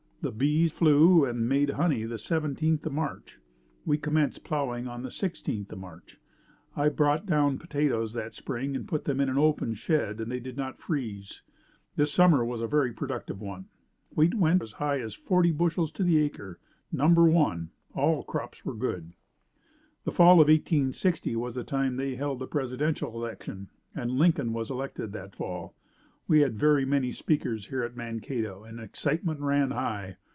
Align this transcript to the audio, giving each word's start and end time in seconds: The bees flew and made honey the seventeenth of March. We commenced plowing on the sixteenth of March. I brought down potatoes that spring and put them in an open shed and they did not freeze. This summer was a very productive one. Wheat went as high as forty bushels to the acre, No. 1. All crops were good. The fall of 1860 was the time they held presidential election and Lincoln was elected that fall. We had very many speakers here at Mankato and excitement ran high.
The 0.23 0.29
bees 0.31 0.71
flew 0.71 1.25
and 1.25 1.49
made 1.49 1.71
honey 1.71 2.03
the 2.03 2.19
seventeenth 2.19 2.85
of 2.85 2.93
March. 2.93 3.39
We 3.87 3.97
commenced 3.97 4.43
plowing 4.43 4.87
on 4.87 5.01
the 5.01 5.09
sixteenth 5.09 5.71
of 5.71 5.79
March. 5.79 6.19
I 6.75 6.89
brought 6.89 7.25
down 7.25 7.57
potatoes 7.57 8.13
that 8.13 8.35
spring 8.35 8.75
and 8.75 8.87
put 8.87 9.05
them 9.05 9.19
in 9.19 9.29
an 9.29 9.39
open 9.39 9.73
shed 9.73 10.21
and 10.21 10.31
they 10.31 10.39
did 10.39 10.55
not 10.57 10.77
freeze. 10.77 11.41
This 11.95 12.13
summer 12.13 12.45
was 12.45 12.61
a 12.61 12.67
very 12.67 12.93
productive 12.93 13.41
one. 13.41 13.65
Wheat 14.13 14.35
went 14.35 14.61
as 14.61 14.73
high 14.73 14.99
as 14.99 15.15
forty 15.15 15.51
bushels 15.51 15.91
to 15.93 16.03
the 16.03 16.17
acre, 16.19 16.59
No. 16.91 17.07
1. 17.09 17.71
All 17.95 18.21
crops 18.23 18.63
were 18.63 18.75
good. 18.75 19.13
The 20.03 20.11
fall 20.11 20.33
of 20.33 20.49
1860 20.49 21.35
was 21.35 21.55
the 21.55 21.63
time 21.63 21.95
they 21.95 22.13
held 22.15 22.47
presidential 22.51 23.11
election 23.15 23.69
and 23.95 24.11
Lincoln 24.11 24.53
was 24.53 24.69
elected 24.69 25.13
that 25.13 25.35
fall. 25.35 25.73
We 26.27 26.41
had 26.41 26.57
very 26.57 26.85
many 26.85 27.11
speakers 27.11 27.65
here 27.67 27.83
at 27.83 27.97
Mankato 27.97 28.63
and 28.63 28.79
excitement 28.79 29.41
ran 29.41 29.71
high. 29.71 30.15